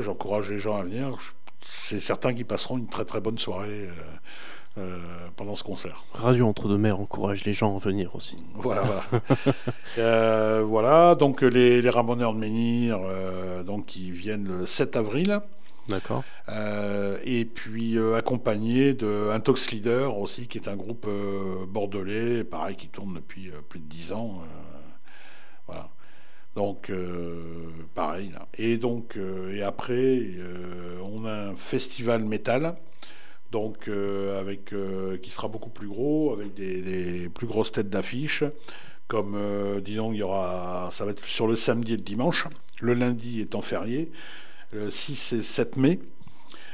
J'encourage 0.00 0.48
les 0.50 0.60
gens 0.60 0.76
à 0.76 0.84
venir. 0.84 1.18
c'est 1.60 1.98
certain 1.98 2.32
qu'ils 2.32 2.46
passeront 2.46 2.78
une 2.78 2.88
très 2.88 3.04
très 3.04 3.20
bonne 3.20 3.38
soirée. 3.38 3.88
Pendant 5.36 5.54
ce 5.54 5.62
concert. 5.62 6.04
Radio 6.14 6.46
Entre-deux-Mers 6.46 6.98
encourage 6.98 7.44
les 7.44 7.52
gens 7.52 7.76
à 7.76 7.80
venir 7.80 8.14
aussi. 8.16 8.36
Voilà, 8.54 8.82
voilà. 8.82 10.62
voilà 10.64 11.14
donc 11.14 11.42
les, 11.42 11.82
les 11.82 11.90
Ramoneurs 11.90 12.32
de 12.32 12.38
Menhir, 12.38 13.00
donc, 13.66 13.86
qui 13.86 14.10
viennent 14.10 14.46
le 14.46 14.66
7 14.66 14.96
avril. 14.96 15.40
D'accord. 15.90 16.22
Euh, 16.48 17.18
et 17.24 17.44
puis 17.44 17.96
euh, 17.96 18.16
accompagné 18.16 18.94
de 18.94 19.28
Intox 19.30 19.70
Leader 19.70 20.18
aussi, 20.18 20.46
qui 20.46 20.58
est 20.58 20.68
un 20.68 20.76
groupe 20.76 21.06
euh, 21.08 21.66
bordelais, 21.66 22.44
pareil, 22.44 22.76
qui 22.76 22.88
tourne 22.88 23.14
depuis 23.14 23.50
plus 23.68 23.80
de 23.80 23.84
10 23.86 24.12
ans. 24.12 24.42
voilà. 25.66 25.88
Donc, 26.56 26.92
pareil. 27.94 28.32
Et 28.58 28.76
donc, 28.76 29.16
et 29.52 29.62
après, 29.62 30.20
on 31.02 31.24
a 31.24 31.50
un 31.50 31.56
festival 31.56 32.24
métal. 32.24 32.74
Donc, 33.50 33.88
avec, 33.88 34.72
qui 35.22 35.30
sera 35.30 35.48
beaucoup 35.48 35.70
plus 35.70 35.88
gros, 35.88 36.32
avec 36.32 36.54
des, 36.54 36.82
des 36.82 37.28
plus 37.28 37.46
grosses 37.46 37.72
têtes 37.72 37.90
d'affiche. 37.90 38.44
Comme, 39.08 39.36
disons, 39.84 40.12
il 40.12 40.18
y 40.18 40.22
aura, 40.22 40.90
ça 40.92 41.04
va 41.04 41.10
être 41.10 41.24
sur 41.24 41.48
le 41.48 41.56
samedi 41.56 41.94
et 41.94 41.96
le 41.96 42.02
dimanche. 42.02 42.46
Le 42.80 42.94
lundi 42.94 43.40
étant 43.40 43.60
férié 43.60 44.10
le 44.72 44.90
6 44.90 45.32
et 45.34 45.42
7 45.42 45.76
mai. 45.76 46.00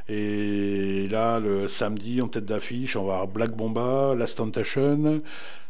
Et 0.09 1.09
là, 1.09 1.41
le 1.41 1.69
samedi, 1.69 2.21
en 2.21 2.29
tête 2.29 2.45
d'affiche, 2.45 2.97
on 2.97 3.05
va 3.05 3.15
avoir 3.15 3.29
Black 3.29 3.57
Bomba, 3.57 4.15
Last 4.15 4.39
Tentation, 4.39 5.21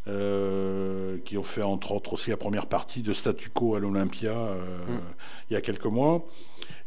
euh, 0.09 1.17
qui 1.25 1.39
ont 1.39 1.43
fait 1.43 1.63
entre 1.63 1.93
autres 1.93 2.13
aussi 2.13 2.31
la 2.31 2.37
première 2.37 2.67
partie 2.67 3.03
de 3.03 3.13
Statu 3.13 3.49
Quo 3.49 3.75
à 3.75 3.81
l'Olympia 3.81 4.33
euh, 4.33 4.87
mm. 4.87 5.01
il 5.51 5.55
y 5.55 5.57
a 5.57 5.61
quelques 5.61 5.87
mois. 5.87 6.25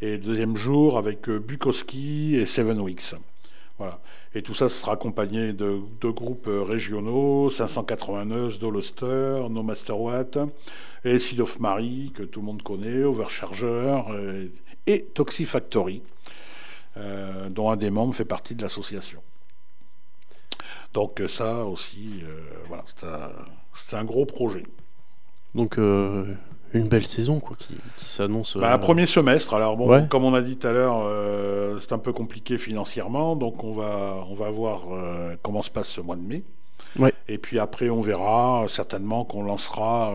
Et 0.01 0.11
le 0.11 0.17
deuxième 0.19 0.55
jour 0.55 0.97
avec 0.97 1.27
euh, 1.27 1.39
Bukowski 1.39 2.35
et 2.35 2.45
Seven 2.45 2.79
Weeks. 2.79 3.15
Voilà. 3.79 3.99
Et 4.35 4.43
tout 4.43 4.53
ça 4.53 4.69
sera 4.69 4.93
accompagné 4.93 5.53
de, 5.53 5.81
groupes 6.03 6.49
régionaux, 6.49 7.49
589, 7.49 8.59
Doloster, 8.59 9.41
No 9.49 9.63
Master 9.63 9.99
Watt, 9.99 10.37
et 11.03 11.17
Seed 11.17 11.39
of 11.39 11.59
Mary, 11.59 12.11
que 12.13 12.23
tout 12.23 12.41
le 12.41 12.45
monde 12.45 12.61
connaît, 12.61 13.03
Overcharger, 13.03 14.01
et 14.85 15.03
Toxifactory, 15.05 16.01
euh, 16.97 17.49
dont 17.49 17.69
un 17.71 17.77
des 17.77 17.89
membres 17.89 18.15
fait 18.15 18.25
partie 18.25 18.55
de 18.55 18.61
l'association. 18.61 19.21
Donc 20.93 21.21
ça 21.29 21.65
aussi, 21.65 22.21
euh, 22.23 22.41
voilà, 22.67 22.83
c'est 23.73 23.95
un, 23.95 24.03
gros 24.05 24.25
projet. 24.25 24.63
Donc 25.53 25.77
euh, 25.77 26.33
une 26.73 26.87
belle 26.87 27.05
saison 27.05 27.39
quoi, 27.39 27.55
qui, 27.57 27.75
s'annonce. 28.05 28.57
Bah, 28.57 28.73
un 28.73 28.77
premier 28.77 29.05
semestre. 29.05 29.53
Alors 29.53 29.77
bon, 29.77 30.07
comme 30.07 30.23
on 30.23 30.33
a 30.33 30.41
dit 30.41 30.57
tout 30.57 30.67
à 30.67 30.71
l'heure, 30.71 31.03
c'est 31.81 31.93
un 31.93 31.99
peu 31.99 32.13
compliqué 32.13 32.57
financièrement, 32.57 33.35
donc 33.35 33.63
on 33.63 33.73
va, 33.73 34.23
on 34.29 34.35
va 34.35 34.49
voir 34.51 34.83
comment 35.41 35.61
se 35.61 35.69
passe 35.71 35.89
ce 35.89 36.01
mois 36.01 36.15
de 36.15 36.21
mai. 36.21 36.43
Ouais. 36.97 37.13
Et 37.27 37.37
puis 37.37 37.59
après, 37.59 37.89
on 37.89 38.01
verra 38.01 38.65
certainement 38.67 39.25
qu'on 39.25 39.43
lancera 39.43 40.13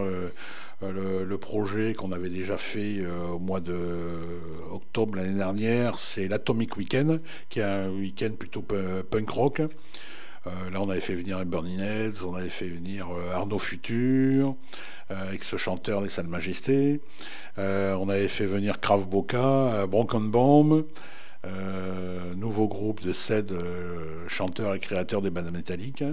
euh, 0.82 1.24
le, 1.24 1.38
projet 1.38 1.94
qu'on 1.94 2.12
avait 2.12 2.30
déjà 2.30 2.56
fait 2.56 2.98
euh, 2.98 3.28
au 3.28 3.38
mois 3.38 3.60
de 3.60 3.76
octobre 4.72 5.16
l'année 5.16 5.36
dernière, 5.36 5.98
c'est 5.98 6.28
l'Atomic 6.28 6.76
Weekend, 6.76 7.20
qui 7.48 7.60
est 7.60 7.64
un 7.64 7.90
week-end 7.90 8.30
plutôt 8.38 8.62
punk 8.62 9.30
rock. 9.30 9.62
Euh, 10.46 10.70
là, 10.70 10.80
on 10.80 10.90
avait 10.90 11.00
fait 11.00 11.14
venir 11.14 11.44
Burning 11.46 11.80
on 12.24 12.34
avait 12.34 12.50
fait 12.50 12.68
venir 12.68 13.08
Arnaud 13.32 13.58
Futur, 13.58 14.56
avec 15.08 15.42
ce 15.42 15.56
chanteur 15.56 16.00
Les 16.02 16.08
Salles 16.08 16.26
Majestés. 16.26 17.00
on 17.56 18.08
avait 18.08 18.28
fait 18.28 18.46
venir 18.46 18.80
Krav 18.80 19.08
Boca, 19.08 19.86
Broken 19.86 20.30
Bomb. 20.30 20.84
nouveau 22.36 22.68
groupe 22.68 23.02
de 23.02 23.12
sept 23.12 23.52
chanteurs 24.28 24.74
et 24.74 24.78
créateurs 24.78 25.22
des 25.22 25.30
bandes 25.30 25.50
métalliques. 25.52 26.04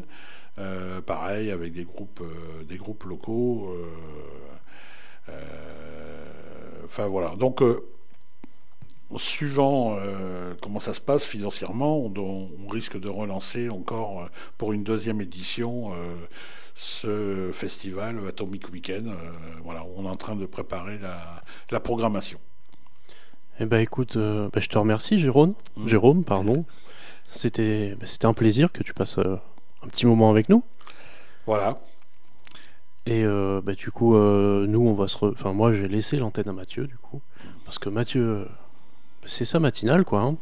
pareil, 1.06 1.52
avec 1.52 1.74
des 1.74 1.86
groupes, 1.86 2.24
locaux. 3.04 3.76
Euh, 5.30 6.86
enfin 6.86 7.08
voilà. 7.08 7.36
Donc 7.36 7.62
euh, 7.62 7.80
suivant 9.17 9.95
euh, 10.00 10.54
comment 10.62 10.80
ça 10.80 10.93
se 10.93 11.02
passe 11.02 11.24
financièrement, 11.24 12.00
on, 12.00 12.67
risque 12.69 13.00
de 13.00 13.10
relancer 13.10 13.69
encore 13.69 14.30
pour 14.58 14.71
une 14.71 14.84
deuxième 14.84 15.19
édition 15.19 15.91
ce 16.74 17.52
festival 17.54 18.17
Atomic 18.26 18.71
Weekend. 18.71 19.12
voilà, 19.63 19.84
on 19.97 20.06
est 20.06 20.10
en 20.10 20.15
train 20.15 20.38
de 20.38 20.45
préparer 20.45 21.00
la, 21.69 21.80
programmation. 21.82 22.39
Eh 23.60 23.65
ben 23.65 23.80
écoute, 23.80 24.17
bah, 24.17 24.60
je 24.60 24.67
te 24.67 24.78
remercie 24.78 25.17
Jérôme. 25.17 25.54
Mmh. 25.76 25.88
Jérôme, 25.89 26.24
pardon. 26.24 26.63
C'était 27.34 27.95
bah, 28.00 28.08
c'était 28.08 28.26
un 28.26 28.34
plaisir 28.34 28.71
que 28.71 28.84
tu 28.84 28.93
passes 28.93 29.17
un 29.17 29.88
petit 29.88 30.06
moment 30.06 30.30
avec 30.30 30.47
nous. 30.47 30.63
Voilà. 31.45 31.82
Et 33.06 33.24
euh, 33.24 33.62
bah, 33.63 33.74
du 33.74 33.91
coup, 33.91 34.15
euh, 34.15 34.67
nous, 34.67 34.82
on 34.82 34.93
va 34.93 35.08
se. 35.08 35.17
Enfin, 35.26 35.54
moi, 35.54 35.74
j'ai 35.74 35.88
laissé 35.88 36.17
l'antenne 36.17 36.47
à 36.47 36.54
Mathieu, 36.54 36.88
du 36.88 36.97
coup. 36.97 37.21
Parce 37.65 37.80
que 37.80 37.89
Mathieu, 37.89 38.21
euh, 38.21 38.45
c'est 39.25 39.45
sa 39.45 39.60
matinale, 39.60 40.03
quoi. 40.03 40.21
Hein. 40.21 40.38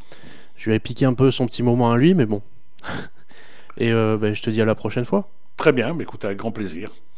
Je 0.56 0.70
lui 0.70 0.76
ai 0.76 0.80
piqué 0.80 1.06
un 1.06 1.14
peu 1.14 1.32
son 1.32 1.46
petit 1.46 1.64
moment 1.64 1.92
à 1.92 1.98
lui, 1.98 2.14
mais 2.14 2.26
bon. 2.26 2.42
Et 3.78 3.92
bah, 3.92 4.34
je 4.34 4.42
te 4.42 4.50
dis 4.50 4.62
à 4.62 4.66
la 4.66 4.76
prochaine 4.76 5.06
fois. 5.06 5.30
Très 5.56 5.72
bien, 5.72 5.94
mais 5.94 6.04
écoute, 6.04 6.26
avec 6.26 6.38
grand 6.38 6.52
plaisir. 6.52 6.92